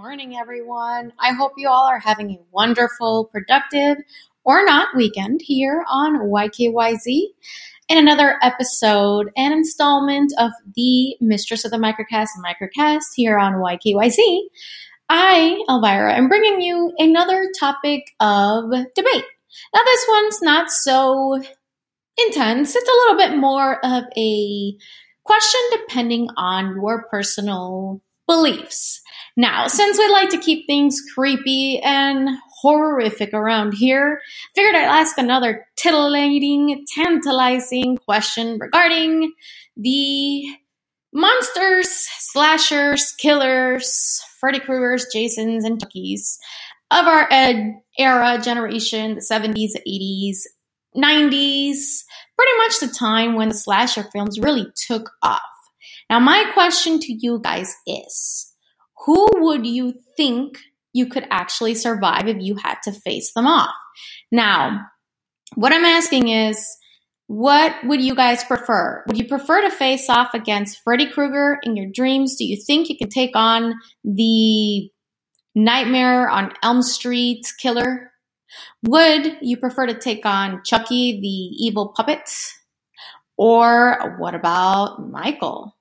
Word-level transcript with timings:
morning, 0.00 0.34
everyone. 0.34 1.12
I 1.18 1.32
hope 1.32 1.52
you 1.58 1.68
all 1.68 1.84
are 1.84 1.98
having 1.98 2.30
a 2.30 2.40
wonderful, 2.52 3.26
productive, 3.26 3.98
or 4.44 4.64
not 4.64 4.96
weekend 4.96 5.42
here 5.44 5.84
on 5.90 6.20
YKYZ 6.20 7.24
in 7.90 7.98
another 7.98 8.38
episode 8.40 9.30
and 9.36 9.52
installment 9.52 10.32
of 10.38 10.52
the 10.74 11.18
Mistress 11.20 11.66
of 11.66 11.70
the 11.70 11.76
Microcast 11.76 12.28
Microcast 12.42 13.08
here 13.14 13.38
on 13.38 13.56
YKYZ. 13.56 14.16
I, 15.10 15.62
Elvira, 15.68 16.14
am 16.16 16.28
bringing 16.28 16.62
you 16.62 16.94
another 16.96 17.50
topic 17.60 18.04
of 18.20 18.70
debate. 18.70 19.24
Now, 19.74 19.82
this 19.84 20.06
one's 20.08 20.40
not 20.40 20.70
so 20.70 21.42
intense. 22.16 22.74
It's 22.74 22.88
a 22.88 23.00
little 23.04 23.18
bit 23.18 23.38
more 23.38 23.84
of 23.84 24.04
a 24.16 24.78
question 25.24 25.60
depending 25.72 26.30
on 26.38 26.76
your 26.76 27.06
personal 27.10 28.00
beliefs. 28.30 29.02
Now, 29.36 29.68
since 29.68 29.98
we 29.98 30.08
like 30.10 30.30
to 30.30 30.38
keep 30.38 30.66
things 30.68 31.02
creepy 31.14 31.80
and 31.80 32.30
horrific 32.62 33.34
around 33.34 33.74
here, 33.74 34.20
figured 34.54 34.76
I'd 34.76 34.84
ask 34.84 35.18
another 35.18 35.66
titillating, 35.76 36.86
tantalizing 36.94 37.98
question 37.98 38.58
regarding 38.60 39.32
the 39.76 40.44
monsters, 41.12 41.88
slashers, 41.90 43.12
killers, 43.18 44.22
Freddy 44.40 44.60
Kruegers, 44.60 45.04
Jasons, 45.12 45.64
and 45.64 45.80
Chuckies 45.80 46.38
of 46.92 47.06
our 47.06 47.28
ed- 47.32 47.74
era, 47.98 48.40
generation, 48.42 49.16
the 49.16 49.22
70s, 49.22 49.72
80s, 49.88 50.38
90s, 50.96 52.04
pretty 52.36 52.58
much 52.58 52.80
the 52.80 52.88
time 52.98 53.36
when 53.36 53.50
the 53.50 53.56
slasher 53.56 54.04
films 54.12 54.40
really 54.40 54.66
took 54.88 55.10
off. 55.22 55.42
Now, 56.10 56.18
my 56.18 56.44
question 56.52 56.98
to 56.98 57.12
you 57.12 57.40
guys 57.42 57.72
is 57.86 58.52
who 59.06 59.28
would 59.34 59.64
you 59.64 59.94
think 60.16 60.58
you 60.92 61.06
could 61.06 61.24
actually 61.30 61.76
survive 61.76 62.26
if 62.26 62.38
you 62.40 62.56
had 62.56 62.78
to 62.82 62.92
face 62.92 63.32
them 63.32 63.46
off? 63.46 63.72
Now, 64.32 64.86
what 65.54 65.72
I'm 65.72 65.84
asking 65.84 66.28
is, 66.28 66.66
what 67.28 67.76
would 67.84 68.02
you 68.02 68.16
guys 68.16 68.42
prefer? 68.42 69.04
Would 69.06 69.16
you 69.16 69.28
prefer 69.28 69.62
to 69.62 69.70
face 69.70 70.10
off 70.10 70.34
against 70.34 70.80
Freddy 70.82 71.06
Krueger 71.06 71.60
in 71.62 71.76
your 71.76 71.86
dreams? 71.94 72.34
Do 72.34 72.44
you 72.44 72.60
think 72.60 72.88
you 72.88 72.98
can 72.98 73.08
take 73.08 73.36
on 73.36 73.74
the 74.02 74.90
Nightmare 75.54 76.28
on 76.28 76.52
Elm 76.60 76.82
Street 76.82 77.46
killer? 77.60 78.10
Would 78.84 79.38
you 79.42 79.56
prefer 79.58 79.86
to 79.86 79.94
take 79.94 80.26
on 80.26 80.62
Chucky, 80.64 81.20
the 81.20 81.64
evil 81.64 81.92
puppet? 81.96 82.28
Or 83.36 84.16
what 84.18 84.34
about 84.34 85.08
Michael? 85.08 85.76